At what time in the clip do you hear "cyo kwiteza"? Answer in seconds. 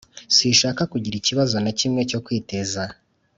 2.09-2.83